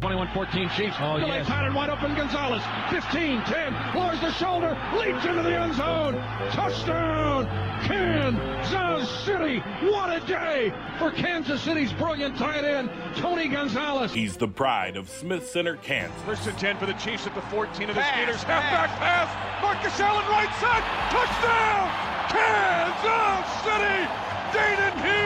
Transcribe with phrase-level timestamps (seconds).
[0.00, 0.96] 21-14 Chiefs.
[1.00, 1.46] Oh, Delay yes.
[1.46, 2.14] pattern wide open.
[2.14, 2.62] Gonzalez.
[2.90, 3.72] 15, 10.
[3.94, 4.76] Lowers the shoulder.
[4.96, 6.14] Leaps into the end zone.
[6.50, 7.46] Touchdown.
[7.82, 9.58] Kansas City.
[9.82, 14.12] What a day for Kansas City's brilliant tight end, Tony Gonzalez.
[14.12, 16.20] He's the pride of Smith Center, Kansas.
[16.22, 18.42] First and 10 for the Chiefs at the 14 of the Gators.
[18.42, 19.62] Halfback pass.
[19.62, 20.84] Marcus Allen right side.
[21.10, 21.88] Touchdown.
[22.30, 24.08] Kansas City.
[24.52, 25.17] Danan Hughes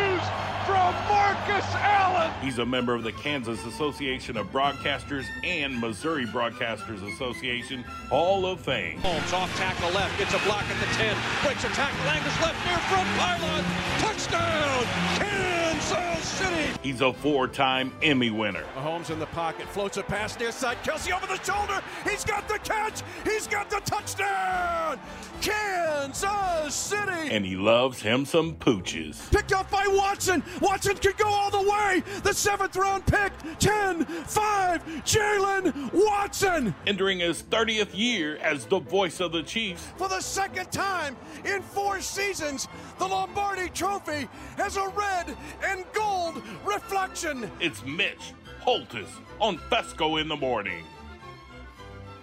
[0.82, 2.32] from Marcus Allen.
[2.42, 8.60] He's a member of the Kansas Association of Broadcasters and Missouri Broadcasters Association Hall of
[8.60, 8.98] Fame.
[8.98, 12.66] Holmes off tackle left, gets a block at the 10, breaks a tackle, angles left
[12.66, 13.64] near front pylon.
[14.00, 14.84] Touchdown,
[15.18, 16.78] Kansas City.
[16.82, 18.64] He's a four-time Emmy winner.
[18.76, 21.82] Mahomes in the pocket, floats a pass near side, Kelce over the shoulder.
[22.08, 23.02] He's got the catch.
[23.24, 24.98] He's got the touchdown.
[25.40, 27.30] Kansas City.
[27.30, 29.30] And he loves him some pooches.
[29.32, 30.42] Picked up by Watson.
[30.60, 32.02] Watson could go all the way.
[32.22, 36.74] The seventh round pick, 10 5, Jaylen Watson.
[36.86, 39.86] Entering his 30th year as the voice of the Chiefs.
[39.96, 42.68] For the second time in four seasons,
[42.98, 46.21] the Lombardi Trophy has a red and gold
[46.64, 47.50] reflection.
[47.60, 49.08] It's Mitch Holthus
[49.40, 50.84] on Fescoe in the morning.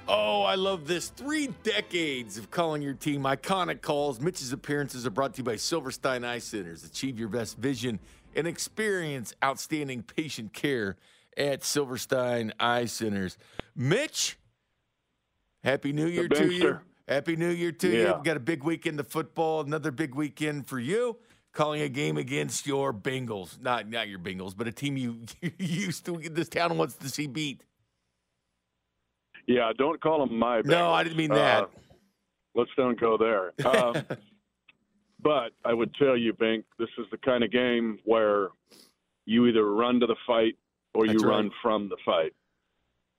[0.08, 1.10] Oh, I love this.
[1.10, 4.20] Three decades of calling your team iconic calls.
[4.20, 6.84] Mitch's appearances are brought to you by Silverstein Eye Centers.
[6.84, 8.00] Achieve your best vision
[8.36, 10.96] and experience outstanding patient care
[11.38, 13.38] at Silverstein Eye Centers.
[13.76, 14.38] Mitch,
[15.64, 16.80] Happy New Year to you.
[17.08, 18.00] Happy New Year to yeah.
[18.00, 18.14] you.
[18.14, 21.18] We've got a big weekend of football, another big weekend for you.
[21.52, 23.60] Calling a game against your Bengals.
[23.60, 27.10] Not not your Bengals, but a team you, you used to this town wants to
[27.10, 27.64] see beat.
[29.48, 30.62] Yeah, don't call them my.
[30.62, 30.66] Bengals.
[30.66, 31.64] No, I didn't mean that.
[31.64, 31.68] Uh,
[32.56, 33.54] let's don't go there.
[33.66, 34.04] Um,
[35.22, 38.50] but I would tell you, Bink, this is the kind of game where
[39.26, 40.56] you either run to the fight
[40.94, 41.30] or you right.
[41.30, 42.34] run from the fight,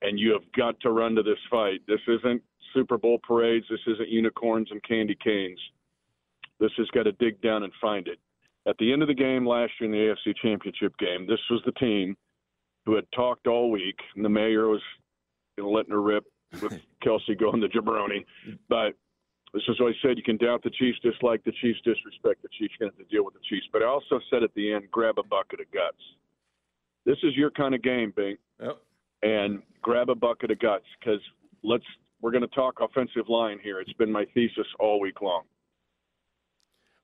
[0.01, 1.81] and you have got to run to this fight.
[1.87, 2.43] This isn't
[2.75, 3.67] Super Bowl parades.
[3.69, 5.59] This isn't unicorns and candy canes.
[6.61, 8.19] This has got to dig down and find it.
[8.69, 11.63] At the end of the game last year in the AFC Championship game, this was
[11.65, 12.17] the team
[12.85, 14.83] who had talked all week, and the mayor was
[15.57, 16.25] you know, letting her rip
[16.61, 18.25] with Kelce going the jabroni.
[18.69, 18.95] But
[19.55, 20.17] this is what I said.
[20.17, 22.75] You can doubt the Chiefs, dislike the Chiefs, disrespect the Chiefs.
[22.79, 23.67] Going to have to deal with the Chiefs.
[23.73, 25.99] But I also said at the end, grab a bucket of guts.
[27.07, 28.37] This is your kind of game, Bing.
[28.61, 28.79] Yep.
[29.23, 31.21] And grab a bucket of guts because
[31.63, 31.85] let's.
[32.23, 33.81] We're going to talk offensive line here.
[33.81, 35.45] It's been my thesis all week long.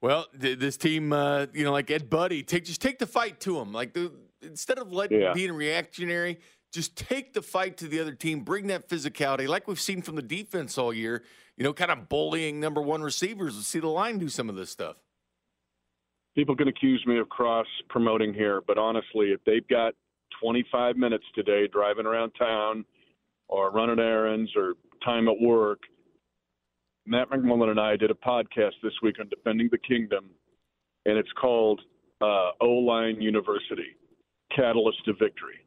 [0.02, 3.54] Well, this team, uh, you know, like Ed Budde, take just take the fight to
[3.54, 3.72] them.
[3.72, 4.12] Like the,
[4.42, 5.32] instead of letting yeah.
[5.32, 6.38] being reactionary,
[6.72, 10.16] just take the fight to the other team, bring that physicality, like we've seen from
[10.16, 11.24] the defense all year,
[11.56, 13.56] you know, kind of bullying number one receivers.
[13.56, 14.96] Let's see the line do some of this stuff.
[16.34, 19.94] People can accuse me of cross promoting here, but honestly, if they've got
[20.42, 22.84] 25 minutes today driving around town
[23.48, 25.78] or running errands or time at work,
[27.06, 30.30] Matt McMullen and I did a podcast this week on defending the kingdom,
[31.04, 31.80] and it's called
[32.20, 33.96] uh, O Line University
[34.54, 35.66] Catalyst to Victory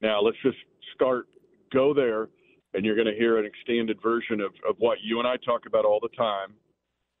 [0.00, 0.56] now let's just
[0.94, 1.26] start,
[1.72, 2.28] go there,
[2.74, 5.66] and you're going to hear an extended version of, of what you and I talk
[5.66, 6.54] about all the time.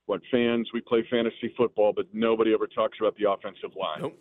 [0.06, 4.02] What fans, we play fantasy football, but nobody ever talks about the offensive line.
[4.02, 4.18] Nope.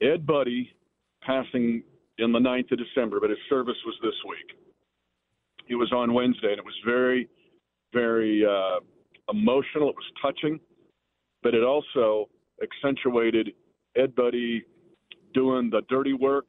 [0.00, 0.68] Ed Budde
[1.22, 1.82] passing
[2.18, 4.58] in the 9th of December, but his service was this week.
[5.68, 7.28] It was on Wednesday, and it was very,
[7.94, 8.80] very uh,
[9.30, 9.88] emotional.
[9.88, 10.60] It was touching,
[11.42, 12.28] but it also
[12.62, 13.52] accentuated
[13.96, 14.62] Ed Budde
[15.32, 16.48] doing the dirty work,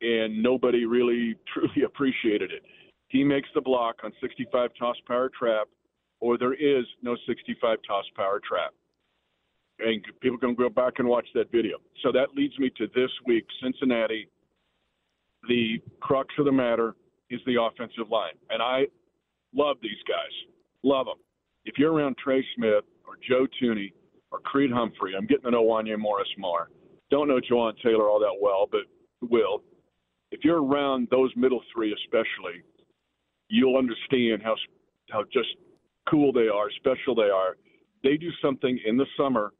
[0.00, 2.62] and nobody really truly appreciated it.
[3.08, 5.68] He makes the block on 65 toss power trap,
[6.20, 8.74] or there is no 65 toss power trap.
[9.80, 11.78] And people can go back and watch that video.
[12.02, 14.28] So that leads me to this week, Cincinnati.
[15.48, 16.96] The crux of the matter
[17.30, 18.34] is the offensive line.
[18.50, 18.86] And I
[19.54, 20.32] love these guys.
[20.82, 21.18] Love them.
[21.64, 23.92] If you're around Trey Smith or Joe Thuney
[24.30, 26.68] or Creed Humphrey, I'm getting to know Wanya Morris more.
[27.10, 28.82] Don't know Jawaan Taylor all that well, but
[29.28, 29.62] will.
[30.30, 32.62] If you're around those middle three, especially,
[33.48, 34.54] you'll understand how
[35.10, 35.48] how just
[36.10, 37.56] cool they are, special they are.
[38.02, 39.52] They do something in the summer.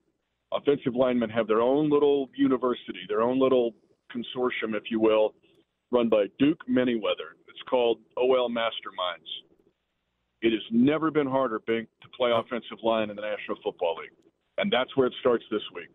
[0.52, 3.74] Offensive linemen have their own little university, their own little
[4.14, 5.34] consortium, if you will,
[5.90, 7.36] run by Duke Manyweather.
[7.48, 9.47] It's called OL Masterminds.
[10.40, 14.10] It has never been harder, Bink, to play offensive line in the National Football League,
[14.58, 15.88] and that's where it starts this week.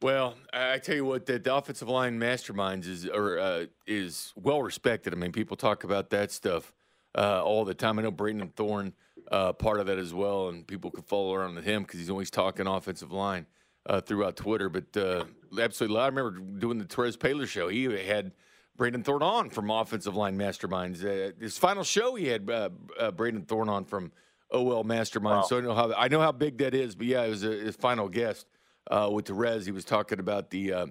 [0.00, 4.62] Well, I tell you what, the, the offensive line masterminds is or uh, is well
[4.62, 5.12] respected.
[5.12, 6.72] I mean, people talk about that stuff
[7.16, 7.98] uh, all the time.
[7.98, 8.94] I know Brandon Thorn
[9.30, 12.10] uh, part of that as well, and people can follow around with him because he's
[12.10, 13.46] always talking offensive line
[13.86, 14.68] uh, throughout Twitter.
[14.68, 15.24] But uh,
[15.60, 17.68] absolutely, I remember doing the Terez Paylor show.
[17.68, 18.32] He had
[18.78, 21.04] Brandon Thorn on from offensive line masterminds.
[21.04, 24.12] Uh, his final show, he had Brandon Thorn on from
[24.50, 25.22] OL Masterminds.
[25.22, 25.42] Wow.
[25.42, 26.94] So I know how I know how big that is.
[26.94, 28.46] But yeah, it was a, his final guest
[28.90, 29.64] uh, with Terez.
[29.64, 30.86] He was talking about the uh,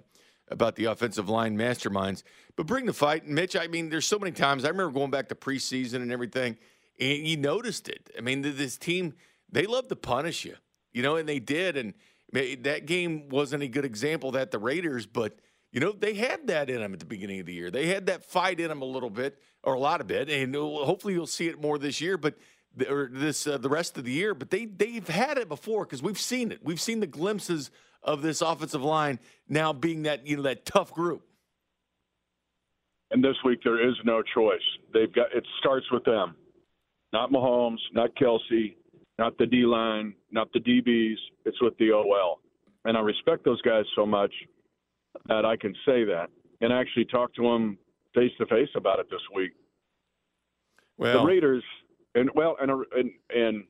[0.50, 2.24] about the offensive line masterminds.
[2.56, 3.56] But bring the fight, Mitch.
[3.56, 4.66] I mean, there's so many times.
[4.66, 6.57] I remember going back to preseason and everything,
[7.00, 8.12] and you noticed it.
[8.18, 9.13] I mean, this team
[9.50, 10.56] they love to punish you,
[10.92, 11.78] you know, and they did.
[11.78, 11.94] And
[12.33, 15.40] that game wasn't a good example that the Raiders, but
[15.72, 17.69] you know they had that in them at the beginning of the year.
[17.69, 20.56] They had that fight in them a little bit or a lot of it, and
[20.56, 22.18] hopefully you'll see it more this year.
[22.18, 22.36] But
[22.90, 26.02] or this uh, the rest of the year, but they they've had it before because
[26.02, 26.60] we've seen it.
[26.64, 27.72] We've seen the glimpses
[28.04, 29.19] of this offensive line
[29.50, 31.24] now being that you know that tough group.
[33.12, 34.60] And this week there is no choice.
[34.94, 36.36] They've got it starts with them,
[37.14, 38.75] not Mahomes, not Kelce,
[39.18, 41.18] not the D line, not the DBs.
[41.46, 42.40] It's with the OL,
[42.86, 44.34] and I respect those guys so much
[45.28, 46.30] that I can say that,
[46.62, 47.78] and actually talk to him
[48.16, 49.52] face to face about it this week.
[50.98, 51.64] Well, the Raiders,
[52.16, 53.64] and well, and and and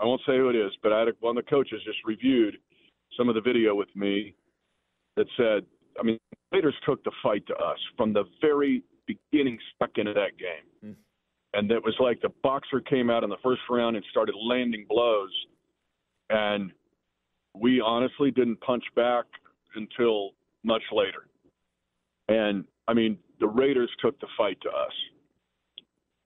[0.00, 2.58] I won't say who it is, but I had one of the coaches just reviewed
[3.16, 4.34] some of the video with me
[5.16, 5.64] that said,
[5.98, 6.18] I mean,
[6.52, 10.92] Raiders took the fight to us from the very beginning, stuck into that game.
[10.92, 10.96] Mm.
[11.52, 14.86] And it was like the boxer came out in the first round and started landing
[14.88, 15.30] blows.
[16.30, 16.72] And
[17.54, 19.24] we honestly didn't punch back
[19.76, 20.30] until
[20.62, 21.26] much later.
[22.28, 24.92] And I mean, the Raiders took the fight to us.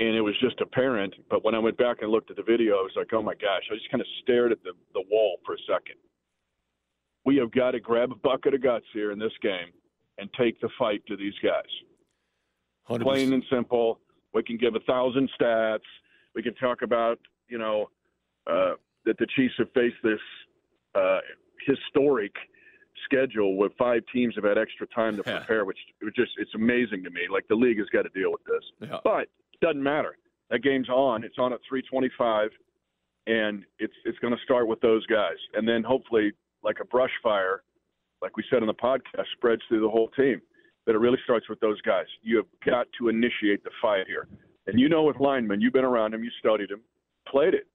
[0.00, 1.12] And it was just apparent.
[1.28, 3.34] But when I went back and looked at the video, I was like, oh my
[3.34, 5.96] gosh, I just kind of stared at the, the wall for a second
[7.28, 9.70] we have got to grab a bucket of guts here in this game
[10.16, 11.62] and take the fight to these guys.
[12.88, 13.02] 100%.
[13.02, 14.00] Plain and simple.
[14.32, 15.84] We can give a thousand stats.
[16.34, 17.90] We can talk about, you know,
[18.46, 20.18] uh, that the Chiefs have faced this
[20.94, 21.18] uh,
[21.66, 22.32] historic
[23.08, 25.62] schedule where five teams have had extra time to prepare, yeah.
[25.62, 27.22] which it just it's amazing to me.
[27.30, 28.98] Like the league has got to deal with this, yeah.
[29.04, 30.16] but it doesn't matter.
[30.50, 31.24] That game's on.
[31.24, 32.50] It's on at 325,
[33.26, 37.12] and it's it's going to start with those guys, and then hopefully like a brush
[37.22, 37.62] fire,
[38.22, 40.40] like we said in the podcast, spreads through the whole team.
[40.86, 42.06] But it really starts with those guys.
[42.22, 44.26] You have got to initiate the fight here.
[44.66, 46.80] And you know, with linemen, you've been around them, you studied them,
[47.28, 47.66] played it.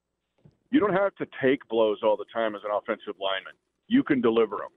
[0.70, 3.54] You don't have to take blows all the time as an offensive lineman.
[3.86, 4.72] You can deliver them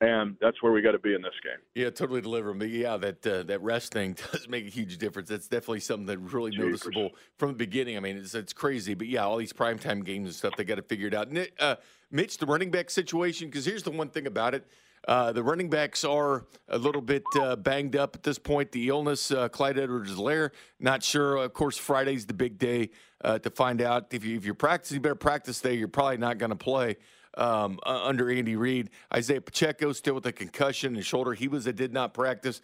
[0.00, 1.58] and that's where we got to be in this game.
[1.74, 2.58] Yeah, totally deliver them.
[2.58, 5.28] But yeah, that uh, that rest thing does make a huge difference.
[5.28, 6.84] That's definitely something that really Jeepers.
[6.84, 7.96] noticeable from the beginning.
[7.96, 10.76] I mean, it's, it's crazy, but yeah, all these primetime games and stuff, they got
[10.76, 11.28] to figure it out.
[11.58, 11.76] Uh,
[12.10, 14.66] Mitch, the running back situation, because here's the one thing about it.
[15.06, 18.72] Uh, the running backs are a little bit uh, banged up at this point.
[18.72, 20.50] The illness, uh, Clyde Edwards-Helaire,
[20.80, 21.36] not sure.
[21.36, 22.90] Of course, Friday's the big day
[23.22, 24.12] uh, to find out.
[24.12, 25.74] If, you, if you're practicing, better practice day.
[25.74, 26.96] You're probably not going to play
[27.38, 28.90] um, uh, under Andy Reid.
[29.14, 31.34] Isaiah Pacheco still with a concussion and shoulder.
[31.34, 32.60] He was a did not practice.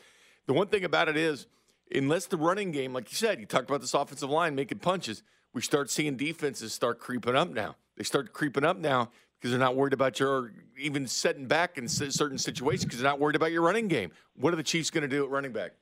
[0.46, 1.46] The one thing about it is,
[1.94, 5.22] unless the running game, like you said, you talked about this offensive line making punches,
[5.52, 7.76] we start seeing defenses start creeping up now.
[7.96, 11.86] They start creeping up now because they're not worried about your even setting back in
[11.86, 14.10] certain situations because they're not worried about your running game.
[14.34, 15.72] What are the Chiefs going to do at running back?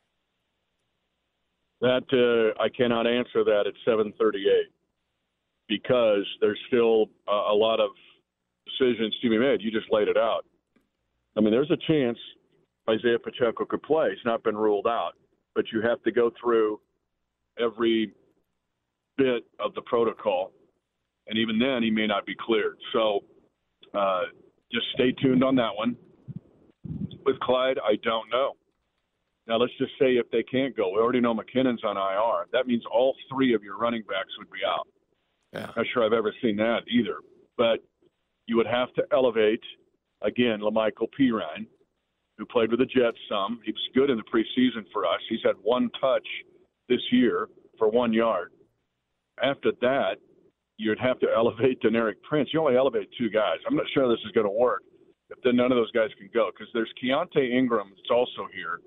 [1.81, 4.65] That uh, I cannot answer that at 7:38
[5.69, 7.91] because there's still a lot of
[8.79, 9.61] decisions to be made.
[9.63, 10.45] You just laid it out.
[11.37, 12.19] I mean, there's a chance
[12.89, 14.11] Isaiah Pacheco could play.
[14.11, 15.13] He's not been ruled out,
[15.55, 16.81] but you have to go through
[17.59, 18.13] every
[19.17, 20.53] bit of the protocol,
[21.29, 22.77] and even then, he may not be cleared.
[22.93, 23.21] So,
[23.95, 24.23] uh,
[24.73, 25.97] just stay tuned on that one.
[27.25, 28.53] With Clyde, I don't know.
[29.47, 32.47] Now, let's just say if they can't go, we already know McKinnon's on IR.
[32.53, 34.87] That means all three of your running backs would be out.
[35.53, 35.71] Yeah.
[35.77, 37.17] Not sure I've ever seen that either.
[37.57, 37.81] But
[38.47, 39.63] you would have to elevate,
[40.23, 41.67] again, La'Mical Perine,
[42.39, 43.61] who played with the Jets some.
[43.65, 45.21] He was good in the preseason for us.
[45.29, 46.27] He's had one touch
[46.89, 48.53] this year for one yard.
[49.43, 50.17] After that,
[50.79, 52.51] you'd have to elevate Deneric Prince.
[52.53, 53.59] You only elevate two guys.
[53.67, 54.83] I'm not sure this is going to work
[55.33, 58.81] if then none of those guys can go because there's Keaontay Ingram that's also here.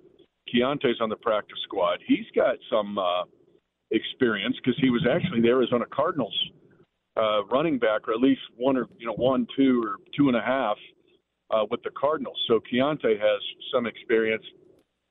[0.54, 2.00] Keaontay's on the practice squad.
[2.06, 3.24] He's got some uh,
[3.92, 6.36] experience because he was actually the Arizona Cardinals
[7.18, 10.38] uh, running back, or at least one or you know one, two, or two and
[10.38, 10.78] a half
[11.52, 12.38] uh, with the Cardinals.
[12.48, 13.42] So Keaontay has
[13.74, 14.44] some experience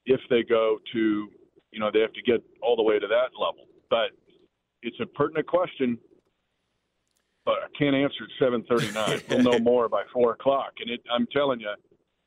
[0.06, 1.28] if they go to
[1.72, 3.66] you know they have to get all the way to that level.
[3.90, 4.10] But
[4.82, 5.98] it's a pertinent question.
[7.44, 9.28] But I can't answer at 7:39.
[9.28, 11.72] we'll know more by four o'clock, and it, I'm telling you,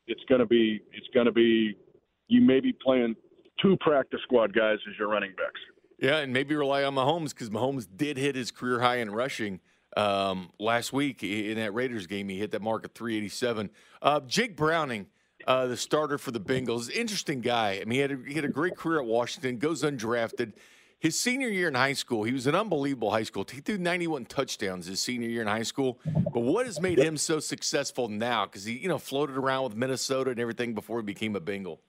[0.06, 1.76] it's going to be it's going to be
[2.28, 3.16] you may be playing
[3.60, 5.60] two practice squad guys as your running backs.
[5.98, 9.58] Yeah, and maybe rely on Mahomes because Mahomes did hit his career high in rushing
[9.96, 12.28] um, last week in that Raiders game.
[12.28, 13.70] He hit that mark at 387.
[14.00, 15.06] Uh, Jake Browning,
[15.46, 17.80] uh, the starter for the Bengals, interesting guy.
[17.82, 20.52] I mean, he had, a, he had a great career at Washington, goes undrafted.
[21.00, 23.44] His senior year in high school, he was an unbelievable high school.
[23.50, 25.98] He threw 91 touchdowns his senior year in high school.
[26.04, 28.46] But what has made him so successful now?
[28.46, 31.80] Because he, you know, floated around with Minnesota and everything before he became a Bengal.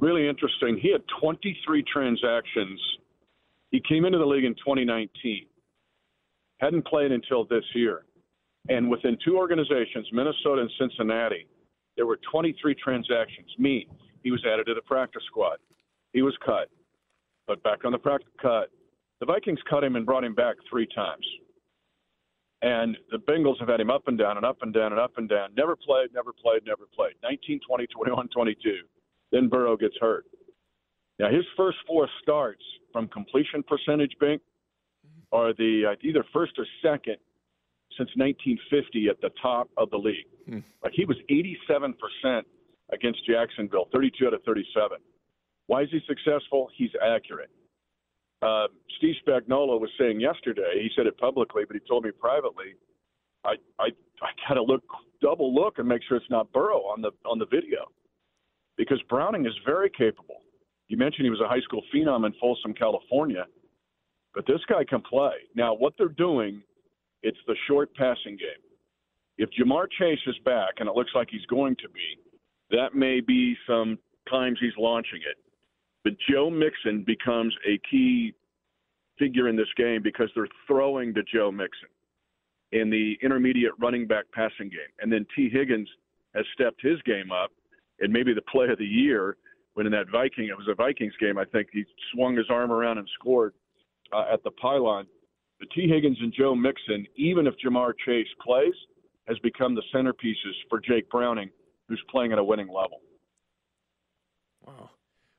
[0.00, 0.78] Really interesting.
[0.80, 2.80] He had 23 transactions.
[3.70, 5.46] He came into the league in 2019.
[6.58, 8.04] Hadn't played until this year.
[8.68, 11.46] And within two organizations, Minnesota and Cincinnati,
[11.96, 13.48] there were 23 transactions.
[13.58, 13.88] Me,
[14.22, 15.58] he was added to the practice squad.
[16.12, 16.68] He was cut
[17.46, 18.70] but back on the practice cut.
[19.20, 21.24] The Vikings cut him and brought him back three times.
[22.62, 25.12] And the Bengals have had him up and down and up and down and up
[25.16, 25.50] and down.
[25.56, 27.14] Never played, never played, never played.
[27.22, 28.70] 19, 20, 21, 22.
[29.32, 30.24] Then Burrow gets hurt.
[31.18, 34.42] Now, his first four starts from completion percentage, Bink,
[35.32, 37.16] are the uh, either first or second
[37.96, 40.26] since 1950 at the top of the league.
[40.48, 40.58] Hmm.
[40.82, 42.42] Like he was 87%
[42.92, 44.98] against Jacksonville, 32 out of 37.
[45.66, 46.68] Why is he successful?
[46.76, 47.50] He's accurate.
[48.42, 48.66] Uh,
[48.98, 50.80] Steve Spagnuolo was saying yesterday.
[50.82, 52.74] He said it publicly, but he told me privately.
[53.44, 53.88] I I
[54.22, 54.82] I gotta look
[55.22, 57.90] double look and make sure it's not Burrow on the on the video,
[58.76, 60.42] because Browning is very capable.
[60.88, 63.46] You mentioned he was a high school phenom in Folsom, California,
[64.34, 65.32] but this guy can play.
[65.54, 66.62] Now, what they're doing,
[67.22, 68.62] it's the short passing game.
[69.38, 72.18] If Ja'Marr Chase is back, and it looks like he's going to be,
[72.70, 73.98] that may be some
[74.30, 75.36] times he's launching it.
[76.04, 78.34] But Joe Mixon becomes a key
[79.18, 81.88] figure in this game because they're throwing to Joe Mixon
[82.72, 84.92] in the intermediate running back passing game.
[85.00, 85.48] And then T.
[85.48, 85.88] Higgins
[86.34, 87.50] has stepped his game up,
[88.00, 89.36] and maybe the play of the year
[89.76, 91.84] when in that Viking, it was a Vikings game, I think he
[92.14, 93.52] swung his arm around and scored
[94.10, 95.06] uh, at the pylon.
[95.58, 95.86] But T.
[95.86, 98.72] Higgins and Joe Mixon, even if Ja'Marr Chase plays,
[99.28, 101.50] has become the centerpieces for Jake Browning,
[101.88, 103.00] who's playing at a winning level.
[104.66, 104.90] Wow.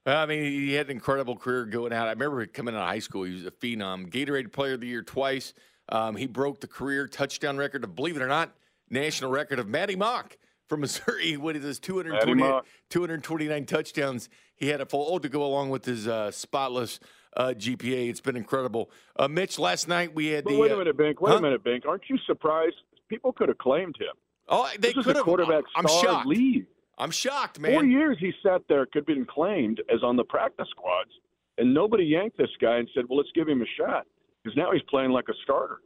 [0.06, 2.08] I mean, he had an incredible career going out.
[2.08, 3.24] I remember coming out of high school.
[3.24, 5.54] He was a phenom, Gatorade Player of the Year twice.
[5.90, 8.54] Um, he broke the career touchdown record of, believe it or not,
[8.90, 10.38] national record of Maty Mauk
[10.68, 11.38] from Missouri.
[11.48, 12.42] What is his 220,
[12.90, 14.30] 229 touchdowns?
[14.56, 17.00] He had a full oh to go along with his uh, spotless
[17.36, 18.10] uh, GPA.
[18.10, 18.90] It's been incredible.
[19.16, 20.60] Uh, Mitch, last night we had but the.
[20.60, 21.22] wait a uh, minute, Bink.
[21.22, 21.38] Wait huh?
[21.38, 21.86] a minute, Bink.
[21.86, 22.76] Aren't you surprised?
[23.08, 24.16] People could have claimed him.
[24.50, 25.24] Oh, they this could a have.
[25.26, 26.28] quarterback I'm star shocked.
[26.28, 26.66] leave.
[26.98, 27.74] I'm shocked, man.
[27.74, 31.12] Four years he sat there, could have been claimed as on the practice squads,
[31.58, 34.08] and nobody yanked this guy and said, "Well, let's give him a shot,"
[34.44, 35.80] because now he's playing like a starter.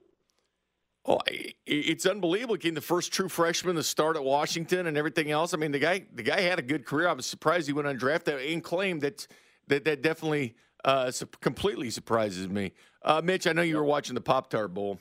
[1.05, 1.19] Oh,
[1.65, 2.53] it's unbelievable.
[2.55, 5.53] He became the first true freshman to start at Washington and everything else.
[5.53, 7.07] I mean, the guy, the guy had a good career.
[7.07, 9.25] I was surprised he went undrafted and claimed that
[9.67, 10.55] that that definitely
[10.85, 12.73] uh, completely surprises me.
[13.03, 14.99] Uh, Mitch, I know you were watching the Pop Tart Bowl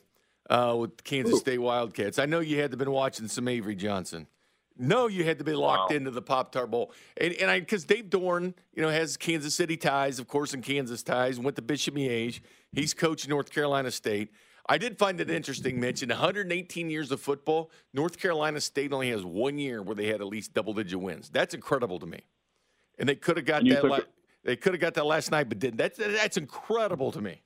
[0.49, 2.19] uh, with Kansas State Wildcats.
[2.19, 4.27] I know you had to been watching some Avery Johnson.
[4.79, 5.97] No, you had to be locked Wow.
[5.99, 9.55] into the Pop Tart Bowl, and and I because Dave Doeren, you know, has Kansas
[9.55, 11.39] City ties, of course, and Kansas ties.
[11.39, 12.41] Went to Bishop Miege.
[12.73, 14.31] He's coached North Carolina State.
[14.69, 16.03] I did find it interesting, Mitch.
[16.03, 20.21] In 118 years of football, North Carolina State only has one year where they had
[20.21, 21.31] at least double-digit wins.
[21.31, 22.21] That's incredible to me.
[22.99, 23.85] And they could have got you that.
[23.85, 23.99] La-
[24.45, 25.77] they could have got that last night, but didn't.
[25.77, 27.43] That's that's incredible to me.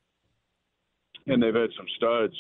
[1.27, 2.35] And they've had some studs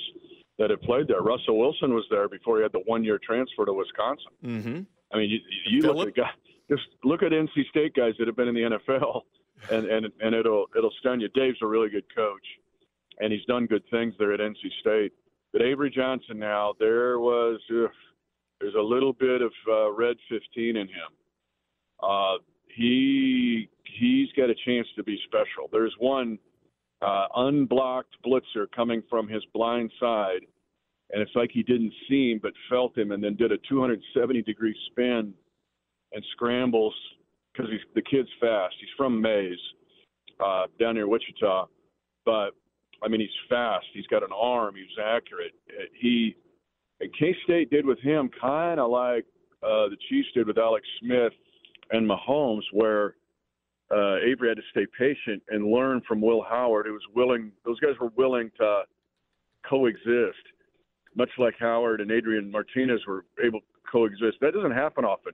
[0.58, 1.20] that have played there.
[1.22, 4.32] Russell Wilson was there before he had the one-year transfer to Wisconsin.
[4.44, 4.80] Mm-hmm.
[5.12, 6.32] I mean, you, you look at guys,
[6.70, 9.22] just look at NC State guys that have been in the NFL,
[9.70, 11.28] and and and it'll it'll stun you.
[11.34, 12.46] Dave's a really good coach,
[13.21, 15.12] and he's done good things there at NC State.
[15.52, 17.90] But Avery Johnson now, there was ugh,
[18.61, 20.88] there's a little bit of uh, red 15 in him.
[22.02, 22.37] Uh,
[22.75, 23.68] he
[23.99, 25.68] he's got a chance to be special.
[25.71, 26.38] There's one
[27.02, 30.40] uh, unblocked blitzer coming from his blind side,
[31.11, 34.42] and it's like he didn't see him but felt him, and then did a 270
[34.42, 35.33] degree spin
[36.12, 36.94] and scrambles
[37.52, 38.75] because he's the kid's fast.
[38.80, 39.59] He's from Maize
[40.44, 41.66] uh, down near Wichita,
[42.25, 42.50] but
[43.02, 43.86] I mean he's fast.
[43.92, 44.74] He's got an arm.
[44.76, 45.52] He's accurate.
[46.00, 46.36] He
[47.00, 49.24] and K State did with him kind of like
[49.62, 51.32] uh, the Chiefs did with Alex Smith
[51.90, 53.16] and Mahomes, where
[53.90, 57.52] uh, Avery had to stay patient and learn from Will Howard, who was willing.
[57.64, 58.82] Those guys were willing to
[59.68, 60.44] coexist,
[61.14, 64.38] much like Howard and Adrian Martinez were able to coexist.
[64.40, 65.32] That doesn't happen often.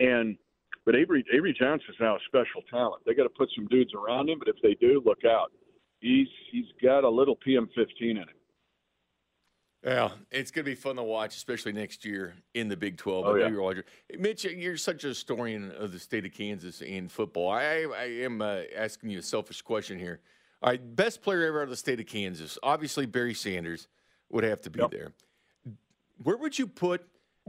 [0.00, 0.36] And
[0.84, 3.02] but Avery Avery Johnson is now a special talent.
[3.06, 5.52] They got to put some dudes around him, but if they do, look out.
[6.00, 8.26] He's he's got a little PM15 in him.
[9.84, 13.24] Yeah, it's going to be fun to watch, especially next year in the Big 12.
[13.26, 13.48] Oh, yeah.
[13.48, 13.86] Roger.
[14.18, 17.48] Mitch, you're such a historian of the state of Kansas in football.
[17.48, 20.20] I, I am uh, asking you a selfish question here.
[20.62, 22.58] All right, best player ever out of the state of Kansas.
[22.62, 23.88] Obviously, Barry Sanders
[24.28, 24.90] would have to be Yep.
[24.90, 25.12] there.
[26.22, 27.02] Where would you put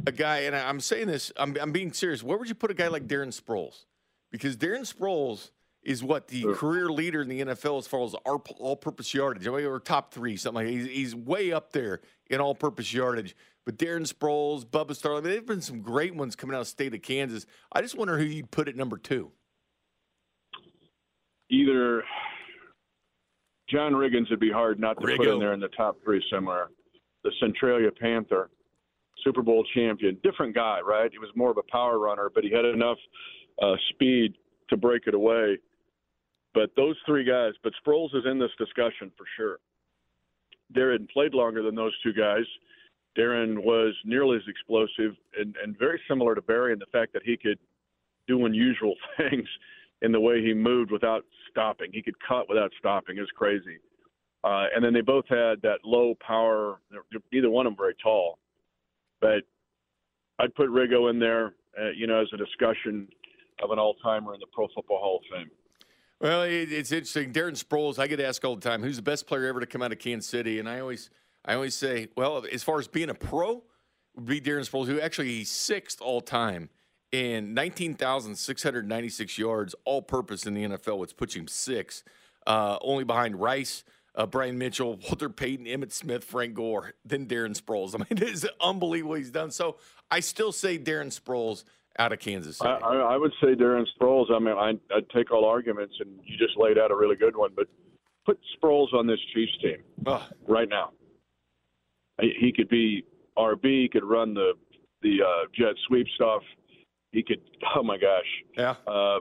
[0.08, 2.74] a guy, and I'm saying this, I'm, I'm being serious, where would you put a
[2.74, 3.84] guy like Darren Sproles?
[4.32, 5.52] Because Darren Sproles
[5.84, 6.56] is what the Sure.
[6.56, 10.66] career leader in the NFL as far as all, all-purpose yardage, or top three, something
[10.66, 10.72] like that.
[10.72, 13.36] He's, he's way up there in all-purpose yardage.
[13.66, 16.72] But Darren Sproles, Bubba Starling, there have been some great ones coming out of the
[16.72, 17.46] state of Kansas.
[17.72, 19.32] I just wonder who you'd put at number two.
[21.50, 22.04] Either
[23.70, 26.70] John Riggins would be hard not to put in there in the top three somewhere.
[27.24, 28.50] The Centralia Panther,
[29.24, 31.12] Super Bowl champion, different guy, right?
[31.12, 32.98] He was more of a power runner, but he had enough
[33.62, 34.36] uh, speed
[34.70, 35.58] to break it away.
[36.54, 39.60] But those three guys, but Sproles is in this discussion for sure.
[40.74, 42.46] Darren played longer than those two guys.
[43.18, 47.24] Darren was nearly as explosive and, and very similar to Barry in the fact that
[47.24, 47.60] he could
[48.28, 49.48] do unusual things
[50.02, 51.92] in the way he moved without stopping.
[51.94, 53.18] He could cut without stopping.
[53.18, 53.80] It was crazy.
[54.44, 56.80] Uh, and then they both had that low power.
[57.32, 58.40] Neither one of them very tall,
[59.20, 59.44] but
[60.40, 63.08] I'd put Rigo in there, uh, you know, as a discussion
[63.62, 65.52] of an all-timer in the Pro Football Hall of Fame.
[66.22, 67.34] Well, it, it's interesting.
[67.34, 69.82] Darren Sproles, I get asked all the time, who's the best player ever to come
[69.82, 70.60] out of Kansas City?
[70.60, 71.10] And I always,
[71.44, 73.64] I always say, well, as far as being a pro,
[74.16, 76.70] would be Darren Sproles, who actually he's sixth all time
[77.12, 82.04] in 19,696 yards, all purpose in the NFL, which puts him sixth,
[82.46, 87.60] uh, only behind Rice, uh, Brian Mitchell, Walter Payton, Emmitt Smith, Frank Gore, then Darren
[87.60, 87.96] Sproles.
[87.96, 89.50] I mean, it is unbelievable he's done.
[89.50, 89.78] So
[90.12, 91.64] I still say Darren Sproles
[92.02, 92.70] out of Kansas City.
[92.70, 94.32] I, I I would say Darren Sproles.
[94.32, 97.36] I mean, I, I'd take all arguments, and you just laid out a really good
[97.36, 97.52] one.
[97.56, 97.68] But
[98.26, 99.78] put Sproles on this Chiefs team
[100.48, 100.92] right now.
[102.20, 103.04] He he could be
[103.38, 103.64] RB.
[103.64, 104.54] He could run the
[105.02, 106.42] the uh, jet sweep stuff.
[107.12, 107.40] He could.
[107.76, 108.26] Oh my gosh.
[108.58, 108.76] yeah.
[108.92, 109.20] Uh,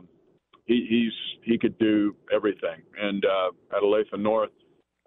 [0.65, 1.13] he, he's
[1.45, 2.83] he could do everything.
[3.01, 4.51] And uh, at Olathe North.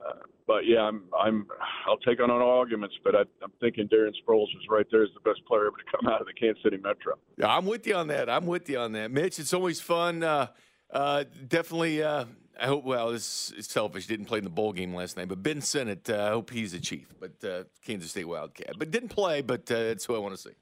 [0.06, 0.14] Uh,
[0.48, 1.48] but yeah, I'm I'm
[1.88, 5.10] I'll take on all arguments, but I, I'm thinking Darren Sproles is right there as
[5.14, 7.14] the best player ever to come out of the Kansas City Metro.
[7.38, 8.30] Yeah, I'm with you on that.
[8.30, 9.40] I'm with you on that, Mitch.
[9.40, 10.24] It's always fun.
[10.24, 10.48] Uh,
[10.92, 12.04] uh, definitely.
[12.04, 12.26] Uh,
[12.60, 12.84] I hope.
[12.84, 14.08] Well, this is selfish.
[14.08, 16.10] Didn't play in the bowl game last night, but Ben Sinnott.
[16.10, 18.74] Uh, I hope he's a chief, but uh, Kansas State Wildcat.
[18.78, 19.42] But didn't play.
[19.42, 20.56] But uh, that's who I want to see.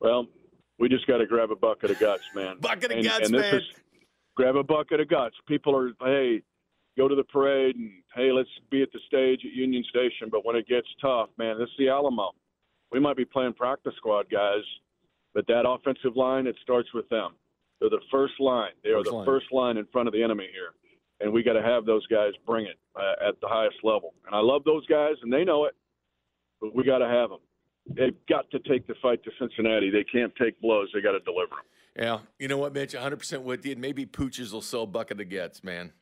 [0.00, 0.26] Well,
[0.78, 2.56] we just got to grab a bucket of guts, man.
[2.58, 3.56] Bucket of and, guts, and man.
[3.56, 3.62] Is,
[4.34, 5.36] grab a bucket of guts.
[5.46, 6.42] People are, hey,
[6.96, 10.28] go to the parade and hey, let's be at the stage at Union Station.
[10.30, 12.30] But when it gets tough, man, this is the Alamo.
[12.92, 14.62] We might be playing practice squad guys,
[15.32, 17.32] but that offensive line, it starts with them.
[17.80, 18.72] They're the first line.
[18.82, 19.24] They are the line.
[19.24, 20.74] first line in front of the enemy here,
[21.20, 24.12] and we got to have those guys bring it uh, at the highest level.
[24.26, 25.74] And I love those guys, and they know it,
[26.60, 27.38] but we got to have them.
[27.88, 29.90] They've got to take the fight to Cincinnati.
[29.90, 30.88] They can't take blows.
[30.92, 31.64] They got to deliver them.
[31.96, 32.94] Yeah, you know what, Mitch?
[32.94, 33.72] 100 percent with you.
[33.72, 35.92] And maybe Pooches will sell bucket of gets, man.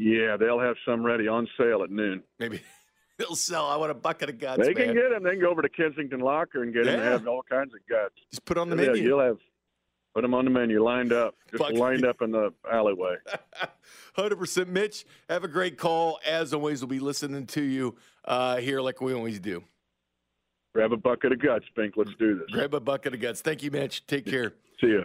[0.00, 2.22] Yeah, they'll have some ready on sale at noon.
[2.38, 2.60] Maybe
[3.18, 3.66] they'll sell.
[3.66, 4.86] I want a bucket of guts, They man.
[4.86, 5.24] can get them.
[5.24, 7.00] They can go over to Kensington Locker and get them.
[7.00, 8.14] They have all kinds of guts.
[8.30, 8.90] Just put on the menu.
[8.90, 9.08] yeah, menu.
[9.08, 9.38] you'll have
[10.14, 11.76] put them on the menu, lined up, just Bucket.
[11.78, 13.16] lined up in the alleyway.
[14.16, 16.20] 100% Mitch, have a great call.
[16.24, 19.64] As always, we'll be listening to you uh, here like we always do.
[20.74, 21.94] Grab a bucket of guts, Bink.
[21.96, 22.46] Let's do this.
[22.52, 23.40] Grab a bucket of guts.
[23.40, 24.06] Thank you, Mitch.
[24.06, 24.52] Take care.
[24.80, 25.04] See you.